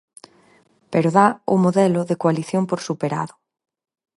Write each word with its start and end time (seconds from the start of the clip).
Pero 0.91 1.09
dá 1.17 1.27
o 1.53 1.55
modelo 1.63 2.01
de 2.09 2.19
coalición 2.21 2.63
por 2.69 2.79
superado. 2.87 3.33